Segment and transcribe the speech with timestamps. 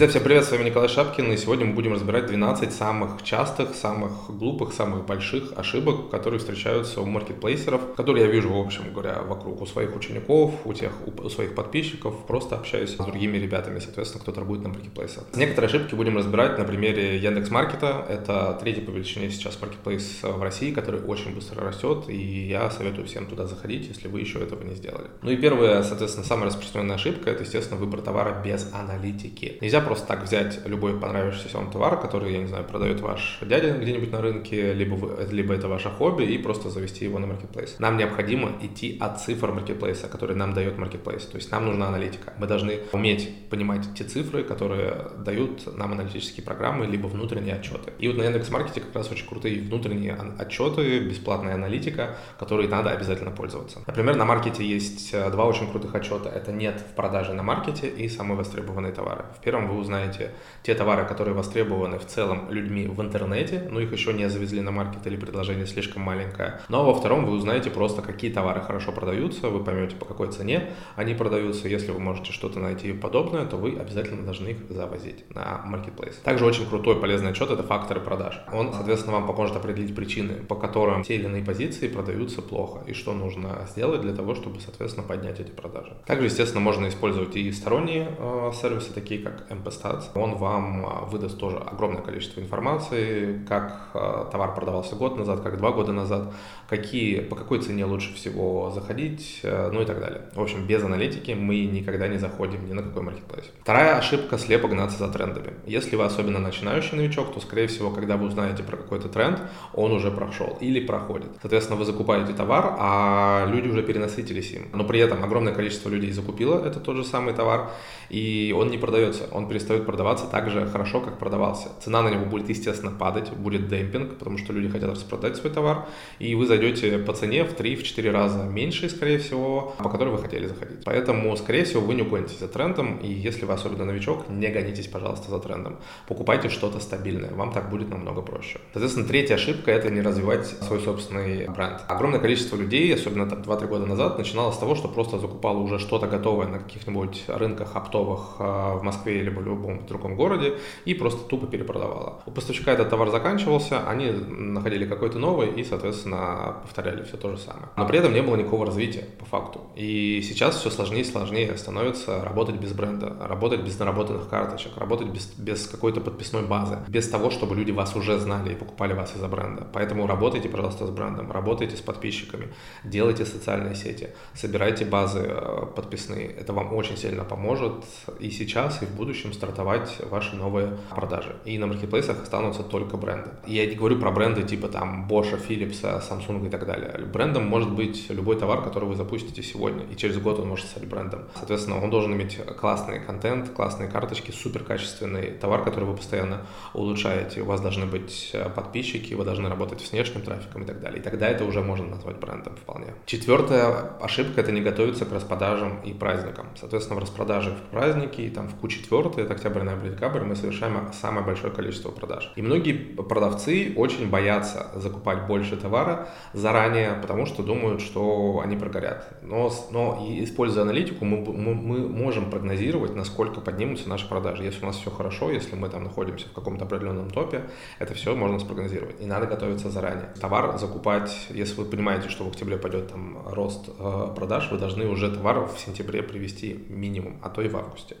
[0.00, 3.74] Друзья, всем привет, с вами Николай Шапкин, и сегодня мы будем разбирать 12 самых частых,
[3.74, 9.20] самых глупых, самых больших ошибок, которые встречаются у маркетплейсеров, которые я вижу, в общем говоря,
[9.20, 14.22] вокруг у своих учеников, у тех, у своих подписчиков, просто общаюсь с другими ребятами, соответственно,
[14.22, 15.24] кто торгует на маркетплейсах.
[15.34, 18.06] Некоторые ошибки будем разбирать на примере Яндекс Маркета.
[18.08, 23.06] Это третий по величине сейчас маркетплейс в России, который очень быстро растет, и я советую
[23.06, 25.08] всем туда заходить, если вы еще этого не сделали.
[25.20, 29.58] Ну и первая, соответственно, самая распространенная ошибка, это, естественно, выбор товара без аналитики.
[29.60, 33.72] Нельзя просто так взять любой понравившийся вам товар, который, я не знаю, продает ваш дядя
[33.72, 37.74] где-нибудь на рынке, либо, вы, либо это ваше хобби, и просто завести его на маркетплейс.
[37.80, 41.24] Нам необходимо идти от цифр маркетплейса, которые нам дает маркетплейс.
[41.24, 42.32] То есть нам нужна аналитика.
[42.38, 47.92] Мы должны уметь понимать те цифры, которые дают нам аналитические программы, либо внутренние отчеты.
[47.98, 53.32] И вот на Яндекс.Маркете как раз очень крутые внутренние отчеты, бесплатная аналитика, которые надо обязательно
[53.32, 53.80] пользоваться.
[53.88, 56.30] Например, на маркете есть э, два очень крутых отчета.
[56.30, 59.24] Это нет в продаже на маркете и самые востребованные товары.
[59.36, 60.30] В первом вы узнаете
[60.62, 64.70] те товары, которые востребованы в целом людьми в интернете, но их еще не завезли на
[64.70, 66.60] маркет или предложение слишком маленькое.
[66.68, 70.70] Но во втором вы узнаете просто, какие товары хорошо продаются, вы поймете, по какой цене
[70.96, 71.68] они продаются.
[71.68, 76.16] Если вы можете что-то найти подобное, то вы обязательно должны их завозить на маркетплейс.
[76.24, 78.40] Также очень крутой полезный отчет– это факторы продаж.
[78.52, 82.92] Он, соответственно, вам поможет определить причины, по которым те или иные позиции продаются плохо, и
[82.92, 85.96] что нужно сделать для того, чтобы, соответственно, поднять эти продажи.
[86.06, 90.04] Также, естественно, можно использовать и сторонние э, сервисы, такие как MPStats.
[90.14, 95.56] Он вам а, выдаст тоже огромное количество информации, как а, товар продавался год назад, как
[95.58, 96.32] два года назад,
[96.70, 100.22] какие, по какой цене лучше всего заходить, э, ну и так далее.
[100.34, 103.50] В общем, без аналитики мы никогда не заходим ни на какой маркетплейс.
[103.62, 105.54] Вторая ошибка– слепо гнаться за трендами.
[105.66, 109.40] Если вы особенно начинающий новичок, то, скорее всего, когда вы узнаете про какой-то тренд,
[109.74, 111.30] он уже прошел или проходит.
[111.42, 114.68] Соответственно, вы закупаете товар, а люди уже перенасытились им.
[114.72, 117.70] Но при этом огромное количество людей закупило этот тот же самый товар,
[118.10, 119.24] и он не продается.
[119.32, 121.68] Он перестает продаваться так же хорошо, как продавался.
[121.82, 125.86] Цена на него будет, естественно, падать, будет демпинг, потому что люди хотят распродать свой товар,
[126.20, 130.46] и вы зайдете по цене в 3-4 раза меньше, скорее всего, по которой вы хотели
[130.46, 130.84] заходить.
[130.84, 134.86] Поэтому, скорее всего, вы не угонитесь за трендом, и если вы особенно новичок, не гонитесь,
[134.86, 135.76] пожалуйста, за трендом.
[136.06, 138.60] Покупайте что-то стабильное, вам так будет намного проще.
[138.72, 141.80] Соответственно, третья ошибка– это не развивать свой собственный бренд.
[141.88, 146.06] Огромное количество людей, особенно 2-3 года назад, начинало с того, что просто закупало уже что-то
[146.06, 151.28] готовое на каких-нибудь рынках оптовых а, в Москве или в любом другом городе и просто
[151.28, 152.22] тупо перепродавала.
[152.26, 157.38] У поставщика этот товар заканчивался, они находили какой-то новый и, соответственно, повторяли все то же
[157.38, 157.68] самое.
[157.76, 159.60] Но при этом не было никакого развития по факту.
[159.76, 165.08] И сейчас все сложнее и сложнее становится работать без бренда, работать без наработанных карточек, работать
[165.08, 169.14] без, без какой-то подписной базы, без того, чтобы люди вас уже знали и покупали вас
[169.16, 169.66] из-за бренда.
[169.72, 172.48] Поэтому работайте, пожалуйста, с брендом, работайте с подписчиками,
[172.84, 176.28] делайте социальные сети, собирайте базы э, подписные.
[176.28, 177.84] Это вам очень сильно поможет
[178.18, 181.36] и сейчас, и в будущем стартовать ваши новые продажи.
[181.44, 183.30] И на маркетплейсах останутся только бренды.
[183.46, 187.06] Я не говорю про бренды типа там Bosch, Philips, Samsung и так далее.
[187.12, 190.86] Брендом может быть любой товар, который вы запустите сегодня, и через год он может стать
[190.86, 191.22] брендом.
[191.34, 197.42] Соответственно, он должен иметь классный контент, классные карточки, супер качественный товар, который вы постоянно улучшаете.
[197.42, 201.00] У вас должны быть э, подписчики, вы должны работать с внешним трафиком и так далее.
[201.00, 202.94] И тогда это уже можно назвать брендом вполне.
[203.06, 206.46] Четвертая ошибка– это не готовиться к распродажам и праздникам.
[206.58, 211.24] Соответственно, в распродаже в праздники, там в Q4, это октябрь, ноябрь, декабрь, мы совершаем самое
[211.24, 212.32] большое количество продаж.
[212.36, 219.18] И многие продавцы очень боятся закупать больше товара заранее, потому что думают, что они прогорят.
[219.22, 224.44] Но, но используя аналитику, мы, мы, мы можем прогнозировать, насколько поднимутся наши продажи.
[224.44, 227.42] Если у нас все хорошо, если мы там находимся в каком-то определенном топе,
[227.78, 229.00] это все можно спрогнозировать.
[229.00, 230.08] И надо готовиться заранее.
[230.20, 234.86] Товар закупать, если вы понимаете, что в октябре пойдет там рост э, продаж, вы должны
[234.86, 237.96] уже товар в сентябре привести минимум, а то и в августе.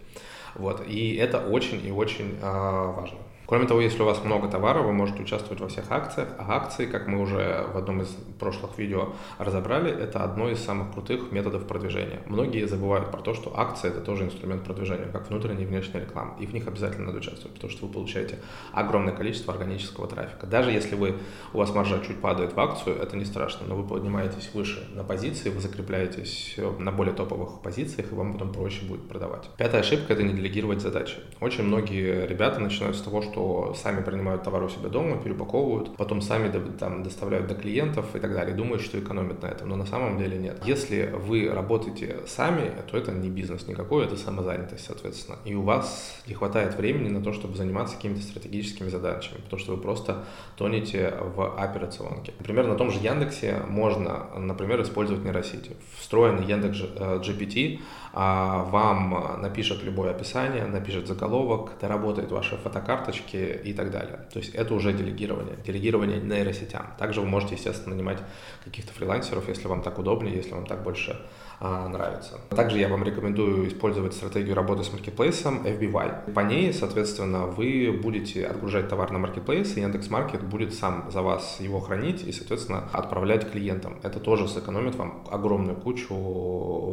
[0.54, 0.86] Вот.
[0.86, 3.18] И это очень и очень э, важно.
[3.50, 6.28] Кроме того, если у вас много товара, вы можете участвовать во всех акциях.
[6.38, 8.06] А акции, как мы уже в одном из
[8.38, 9.08] прошлых видео
[9.38, 12.20] разобрали, это одно из самых крутых методов продвижения.
[12.26, 16.36] Многие забывают про то, что акции это тоже инструмент продвижения, как внутренняя и внешняя реклама.
[16.38, 18.38] И в них обязательно надо участвовать, потому что вы получаете
[18.72, 20.46] огромное количество органического трафика.
[20.46, 21.16] Даже если вы,
[21.52, 25.02] у вас маржа чуть падает в акцию, это не страшно, но вы поднимаетесь выше на
[25.02, 29.50] позиции, вы закрепляетесь на более топовых позициях, и вам потом проще будет продавать.
[29.58, 31.16] Пятая ошибка– это не делегировать задачи.
[31.40, 35.96] Очень многие ребята начинают с того, что что сами принимают товар у себя дома, перепаковывают,
[35.96, 39.76] потом сами там доставляют до клиентов и так далее, думают, что экономят на этом, но
[39.76, 40.62] на самом деле нет.
[40.66, 45.38] Если вы работаете сами, то это не бизнес никакой, это самозанятость, соответственно.
[45.46, 49.74] И у вас не хватает времени на то, чтобы заниматься какими-то стратегическими задачами, потому что
[49.74, 50.24] вы просто
[50.56, 52.32] тонете в операционке.
[52.38, 55.76] Например, на том же Яндексе можно, например, использовать нейросети.
[55.98, 57.78] Встроенный Яндекс GPT э,
[58.12, 64.20] а, вам напишет любое описание, напишет заголовок, доработает ваши фотокарточки и так далее.
[64.32, 66.94] То есть это уже делегирование, делегирование нейросетям.
[66.98, 68.18] Также вы можете, естественно, нанимать
[68.64, 71.20] каких-то фрилансеров, если вам так удобнее, если вам так больше
[71.62, 72.40] а, нравится.
[72.48, 76.32] Также я вам рекомендую использовать стратегию работы с маркетплейсом FBY.
[76.32, 81.60] По ней, соответственно, вы будете отгружать товар на маркетплейс, и Яндекс.Маркет будет сам за вас
[81.60, 83.98] его хранить и, соответственно, отправлять клиентам.
[84.02, 86.14] Это тоже сэкономит вам огромную кучу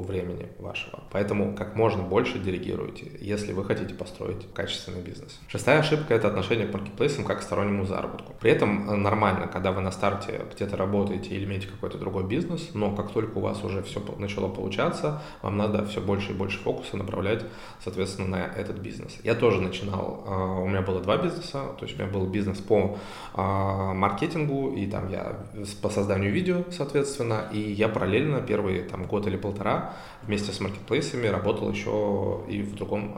[0.01, 1.03] времени вашего.
[1.11, 5.39] Поэтому как можно больше делегируйте, если вы хотите построить качественный бизнес.
[5.47, 8.33] Шестая ошибка– это отношение к маркетплейсам как к стороннему заработку.
[8.39, 12.69] При этом э, нормально, когда вы на старте где-то работаете или имеете какой-то другой бизнес,
[12.73, 16.59] но как только у вас уже все начало получаться, вам надо все больше и больше
[16.59, 17.43] фокуса направлять,
[17.83, 19.17] соответственно, на этот бизнес.
[19.23, 22.59] Я тоже начинал, а, у меня было два бизнеса, то есть у меня был бизнес
[22.59, 22.97] по
[23.33, 25.37] а, маркетингу, и там я
[25.81, 29.93] по созданию видео, соответственно, и я параллельно первые там год или полтора
[30.23, 33.15] вместе с маркетплейсами работал еще и в другом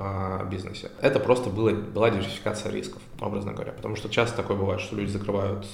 [0.50, 0.92] бизнесе.
[1.02, 5.10] Это просто было, была диверсификация рисков, образно говоря, потому что часто такое бывает, что люди
[5.10, 5.66] закрывают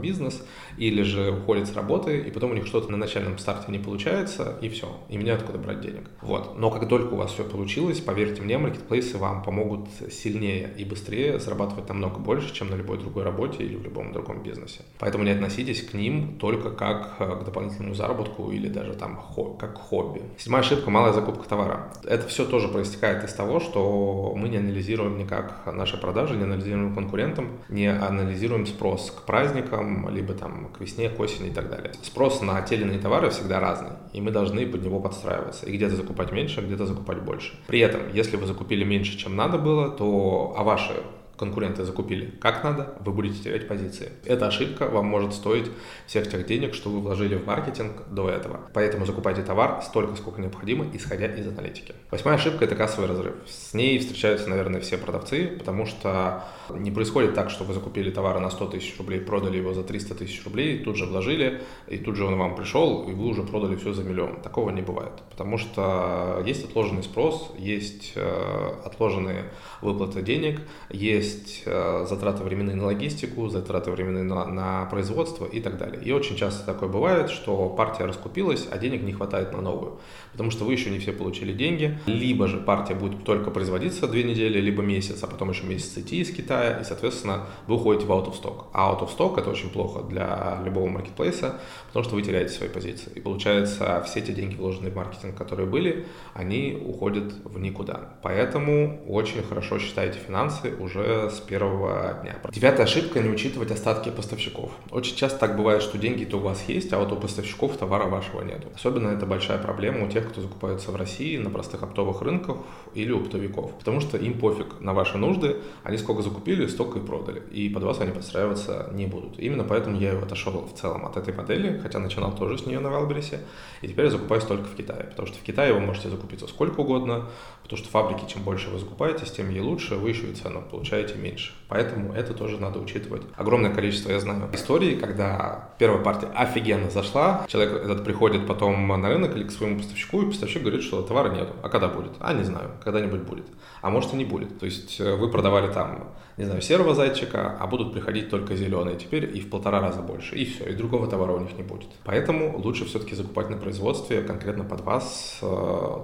[0.00, 0.42] бизнес
[0.78, 4.58] или же уходят с работы, и потом у них что-то на начальном старте не получается,
[4.60, 6.08] и все и мне откуда брать денег.
[6.22, 6.58] Вот.
[6.58, 11.38] Но как только у вас все получилось, поверьте мне, маркетплейсы вам помогут сильнее и быстрее
[11.38, 14.82] зарабатывать намного больше, чем на любой другой работе или в любом другом бизнесе.
[14.98, 19.78] Поэтому не относитесь к ним только как к дополнительному заработку или даже там хо- как
[19.78, 20.22] хобби.
[20.38, 21.92] Седьмая ошибка– малая закупка товара.
[22.04, 26.59] Это все тоже проистекает из того, что мы не анализируем никак наши продажи, не анализируем
[26.94, 31.92] конкурентам, не анализируем спрос к праздникам, либо там к весне, к осени и так далее.
[32.02, 35.66] Спрос на те или иные товары всегда разный, и мы должны под него подстраиваться.
[35.66, 37.54] И где-то закупать меньше, где-то закупать больше.
[37.66, 40.94] При этом, если вы закупили меньше, чем надо было, то а ваши
[41.40, 44.10] конкуренты закупили как надо, вы будете терять позиции.
[44.26, 45.70] Эта ошибка вам может стоить
[46.06, 48.60] всех тех денег, что вы вложили в маркетинг до этого.
[48.74, 51.94] Поэтому закупайте товар столько, сколько необходимо, исходя из аналитики.
[52.10, 53.34] Восьмая ошибка– это кассовый разрыв.
[53.46, 58.38] С ней встречаются, наверное, все продавцы, потому что не происходит так, что вы закупили товар
[58.40, 62.16] на 100 тысяч рублей, продали его за 300 тысяч рублей, тут же вложили, и тут
[62.16, 64.42] же он вам пришел, и вы уже продали все за миллион.
[64.42, 69.50] Такого не бывает, потому что есть отложенный спрос, есть э, отложенные
[69.80, 70.60] выплаты денег,
[70.90, 76.02] есть есть э, затраты временные на логистику, затраты временные на, на производство и так далее.
[76.02, 79.98] И очень часто такое бывает, что партия раскупилась, а денег не хватает на новую,
[80.32, 84.24] потому что вы еще не все получили деньги, либо же партия будет только производиться две
[84.24, 88.10] недели, либо месяц, а потом еще месяц идти из Китая, и, соответственно, вы уходите в
[88.10, 88.64] out of stock.
[88.72, 92.68] А out of stock это очень плохо для любого маркетплейса, потому что вы теряете свои
[92.68, 93.12] позиции.
[93.14, 98.14] И получается, все те деньги, вложенные в маркетинг, которые были, они уходят в никуда.
[98.22, 102.36] Поэтому очень хорошо считайте финансы уже с первого дня.
[102.52, 104.70] Девятая ошибка– не учитывать остатки поставщиков.
[104.90, 108.42] Очень часто так бывает, что деньги-то у вас есть, а вот у поставщиков товара вашего
[108.42, 108.64] нет.
[108.74, 112.56] Особенно это большая проблема у тех, кто закупается в России на простых оптовых рынках
[112.94, 113.72] или у оптовиков.
[113.78, 117.42] Потому что им пофиг на ваши нужды, они сколько закупили, столько и продали.
[117.50, 119.38] И под вас они подстраиваться не будут.
[119.38, 122.80] Именно поэтому я и отошел в целом от этой модели, хотя начинал тоже с нее
[122.80, 123.40] на Валбересе.
[123.82, 125.04] И теперь я закупаюсь только в Китае.
[125.04, 127.26] Потому что в Китае вы можете закупиться сколько угодно,
[127.62, 131.09] потому что фабрики, чем больше вы закупаетесь, тем ей лучше, вы еще и цену получаете
[131.10, 131.52] получаете меньше.
[131.68, 133.22] Поэтому это тоже надо учитывать.
[133.36, 139.08] Огромное количество, я знаю, историй, когда первая партия офигенно зашла, человек этот приходит потом на
[139.08, 141.52] рынок или к своему поставщику, и поставщик говорит, что товара нету.
[141.62, 142.12] А когда будет?
[142.18, 143.46] А, не знаю, когда-нибудь будет.
[143.82, 144.58] А может и не будет.
[144.58, 148.96] То есть э, вы продавали там, не знаю, серого зайчика, а будут приходить только зеленые
[148.96, 150.34] теперь и в полтора раза больше.
[150.34, 151.88] И все, и другого товара у них не будет.
[152.02, 155.46] Поэтому лучше все-таки закупать на производстве конкретно под вас э,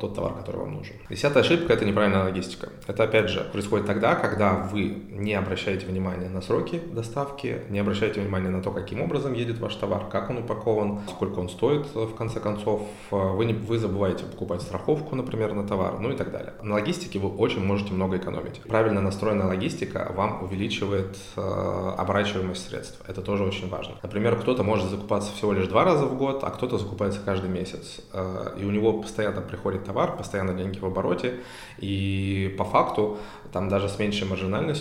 [0.01, 0.95] тот товар, который вам нужен.
[1.11, 2.69] Десятая ошибка– это неправильная логистика.
[2.87, 8.21] Это, опять же, происходит тогда, когда вы не обращаете внимания на сроки доставки, не обращаете
[8.21, 12.15] внимания на то, каким образом едет ваш товар, как он упакован, сколько он стоит, в
[12.15, 12.83] конце концов.
[13.11, 16.55] Вы, не, вы забываете покупать страховку, например, на товар, ну и так далее.
[16.63, 18.61] На логистике вы очень можете много экономить.
[18.63, 23.01] Правильно настроенная логистика вам увеличивает э, оборачиваемость средств.
[23.07, 23.95] Это тоже очень важно.
[24.03, 28.01] Например, кто-то может закупаться всего лишь два раза в год, а кто-то закупается каждый месяц.
[28.13, 31.35] Э, и у него постоянно приходит товар, постоянно деньги в обороте.
[31.79, 33.19] И по факту
[33.53, 34.76] там даже с меньшей маржинальностью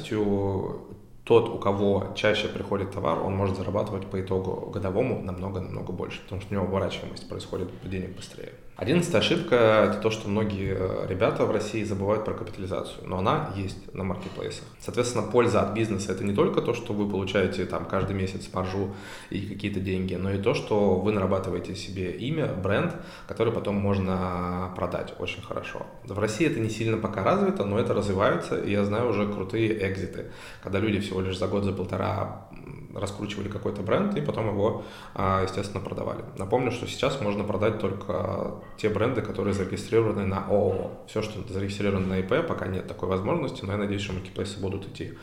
[1.23, 6.41] тот, у кого чаще приходит товар, он может зарабатывать по итогу годовому намного-намного больше, потому
[6.41, 8.53] что у него оборачиваемость происходит денег быстрее.
[8.77, 9.55] Одиннадцатая ошибка–
[9.89, 14.03] это то, что многие э, ребята в России забывают про капитализацию, но она есть на
[14.03, 14.65] маркетплейсах.
[14.81, 18.93] Соответственно, польза от бизнеса– это не только то, что вы получаете там каждый месяц маржу
[19.29, 22.93] и какие-то деньги, но и то, что вы нарабатываете себе имя, бренд,
[23.29, 25.85] который потом можно продать очень хорошо.
[26.03, 29.89] В России это не сильно пока развито, но это развивается, и я знаю уже крутые
[29.89, 32.49] экзиты, когда люди всего лишь за год, за полтора
[32.95, 34.83] раскручивали какой-то бренд и потом его,
[35.13, 36.23] а, естественно, продавали.
[36.37, 40.91] Напомню, что сейчас можно продать только те бренды, которые зарегистрированы на ООО.
[41.07, 44.87] Все, что зарегистрировано на ИП, пока нет такой возможности, но я надеюсь, что маркетплейсы будут
[44.87, 45.13] идти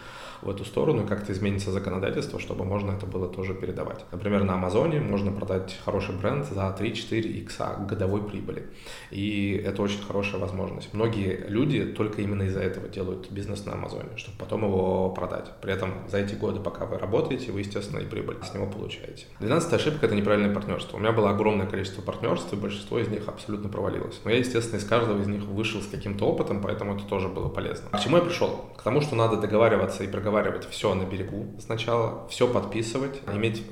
[0.43, 4.05] в эту сторону, и как-то изменится законодательство, чтобы можно это было тоже передавать.
[4.11, 8.67] Например, на Амазоне можно продать хороший бренд за 3-4 икса годовой прибыли.
[9.11, 10.93] И это очень хорошая возможность.
[10.93, 15.53] Многие люди только именно из-за этого делают бизнес на Амазоне, чтобы потом его продать.
[15.61, 19.27] При этом за эти годы, пока вы работаете, вы, естественно, и прибыль с него получаете.
[19.41, 20.97] Двенадцатая ошибка– это неправильное партнерство.
[20.97, 24.21] У меня было огромное количество партнерств, и большинство из них абсолютно провалилось.
[24.25, 27.49] Но я, естественно, из каждого из них вышел с каким-то опытом, поэтому это тоже было
[27.49, 27.89] полезно.
[27.91, 28.71] К чему я пришел?
[28.77, 33.63] К тому, что надо договариваться и проговаривать проговаривать все на берегу сначала, все подписывать, иметь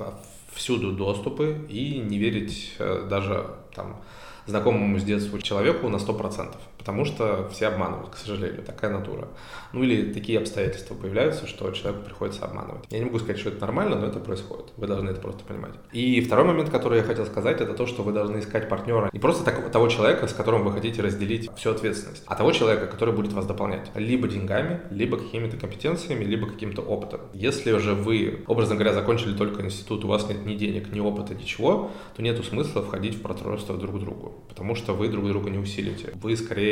[0.52, 4.02] всюду доступы и не верить э, даже там
[4.46, 9.28] знакомому с детства человеку на 100% потому что все обманывают, к сожалению, такая натура.
[9.74, 12.84] Ну или такие обстоятельства появляются, что человеку приходится обманывать.
[12.88, 14.72] Я не могу сказать, что это нормально, но это происходит.
[14.78, 15.74] Вы должны это просто понимать.
[15.92, 19.18] И второй момент, который я хотел сказать, это то, что вы должны искать партнера не
[19.18, 23.14] просто так, того человека, с которым вы хотите разделить всю ответственность, а того человека, который
[23.14, 23.90] будет вас дополнять.
[23.94, 27.20] Либо деньгами, либо какими-то компетенциями, либо каким-то опытом.
[27.34, 31.34] Если же вы, образно говоря, закончили только институт, у вас нет ни денег, ни опыта,
[31.34, 35.50] ничего, то нету смысла входить в партнерство друг к другу, потому что вы друг друга
[35.50, 36.12] не усилите.
[36.14, 36.69] Вы скорее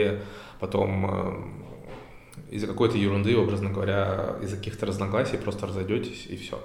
[0.60, 1.77] потом э,
[2.50, 6.58] из-за какой-то ерунды, образно говоря, из-за каких-то разногласий просто разойдетесь и все.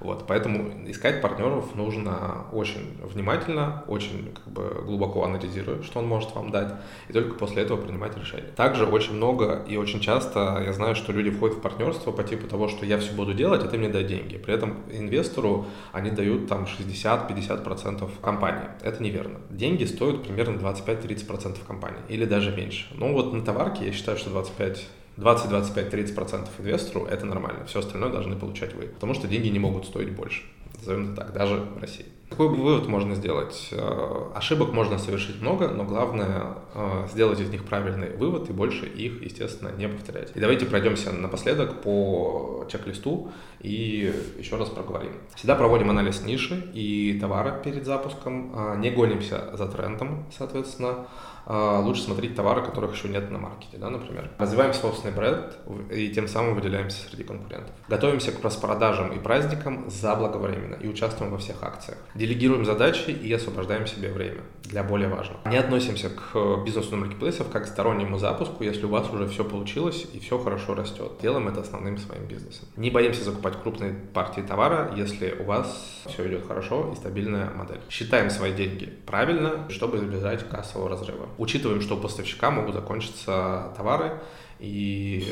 [0.00, 6.34] Вот, поэтому искать партнеров нужно очень внимательно, очень как бы, глубоко анализируя, что он может
[6.34, 6.74] вам дать,
[7.08, 8.50] и только после этого принимать решение.
[8.56, 12.46] Также очень много и очень часто я знаю, что люди входят в партнерство по типу
[12.46, 14.36] того, что я все буду делать, а ты мне дай деньги.
[14.36, 18.68] При этом инвестору они дают там 60-50% компании.
[18.82, 19.40] Это неверно.
[19.50, 22.86] Деньги стоят примерно 25-30% компании или даже меньше.
[22.94, 27.64] Ну вот на товарке я считаю, что 25 20, 25, 30 процентов инвестору– это нормально.
[27.66, 28.86] Все остальное должны получать вы.
[28.86, 30.42] Потому что деньги не могут стоить больше.
[30.78, 32.06] Назовем это так, даже в России.
[32.36, 33.68] Какой вывод можно сделать?
[33.70, 38.86] Э, ошибок можно совершить много, но главное э, сделать из них правильный вывод и больше
[38.86, 40.32] их, естественно, не повторять.
[40.34, 45.12] И давайте пройдемся напоследок по чек-листу и еще раз проговорим.
[45.36, 51.06] Всегда проводим анализ ниши и товара перед запуском, э, не гонимся за трендом, соответственно,
[51.46, 54.30] лучше смотреть товары, которых еще нет на маркете, да, например.
[54.38, 55.58] Развиваем собственный бренд
[55.90, 57.74] и тем самым выделяемся среди конкурентов.
[57.86, 61.98] Готовимся к распродажам и праздникам заблаговременно и участвуем во всех акциях.
[62.24, 65.46] Делегируем задачи и освобождаем себе время для более важного.
[65.46, 69.44] Не относимся к бизнесу на маркетплейсов как к стороннему запуску, если у вас уже все
[69.44, 71.12] получилось и все хорошо растет.
[71.20, 72.66] Делаем это основным своим бизнесом.
[72.78, 77.80] Не боимся закупать крупные партии товара, если у вас все идет хорошо и стабильная модель.
[77.90, 81.28] Считаем свои деньги правильно, чтобы избежать кассового разрыва.
[81.36, 84.22] Учитываем, что у поставщика могут закончиться товары,
[84.60, 85.26] и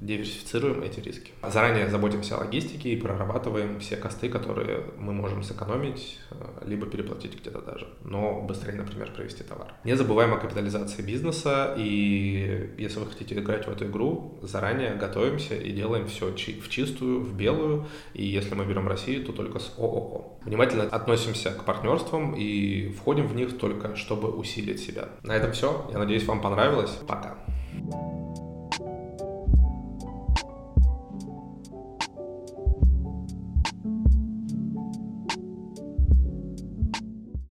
[0.00, 1.32] диверсифицируем эти риски.
[1.42, 7.38] Заранее заботимся о логистике и прорабатываем все косты, которые мы можем сэкономить, э, либо переплатить
[7.40, 9.74] где-то даже, но быстрее, например, провести товар.
[9.84, 15.54] Не забываем о капитализации бизнеса, и если вы хотите играть в эту игру, заранее готовимся
[15.54, 19.74] и делаем все в чистую, в белую, и если мы берем Россию, то только с
[19.78, 20.38] ООО.
[20.44, 25.08] Внимательно относимся к партнерствам и входим в них только, чтобы усилить себя.
[25.22, 25.88] На этом все.
[25.92, 26.98] Я надеюсь, вам понравилось.
[27.06, 27.36] Пока.